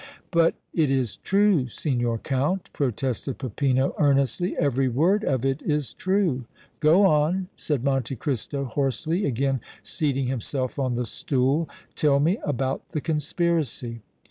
"But 0.31 0.55
it 0.73 0.89
is 0.89 1.17
true, 1.17 1.67
Signor 1.67 2.17
Count," 2.17 2.71
protested 2.73 3.37
Peppino, 3.37 3.93
earnestly; 3.99 4.55
"every 4.57 4.87
word 4.89 5.23
of 5.23 5.45
it 5.45 5.61
is 5.61 5.93
true!" 5.93 6.45
"Go 6.79 7.05
on," 7.05 7.49
said 7.55 7.83
Monte 7.83 8.15
Cristo, 8.15 8.63
hoarsely, 8.63 9.27
again 9.27 9.61
seating 9.83 10.25
himself 10.25 10.79
on 10.79 10.95
the 10.95 11.05
stool. 11.05 11.69
"Tell 11.95 12.19
me 12.19 12.39
about 12.43 12.89
the 12.89 12.99
conspiracy." 13.01 14.01